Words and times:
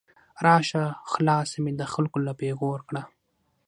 راشه 0.45 0.83
خلاصه 1.11 1.57
مې 1.63 1.71
د 1.79 1.81
خلګو 1.93 2.19
له 2.27 2.33
پیغور 2.41 2.79
کړه 2.89 3.03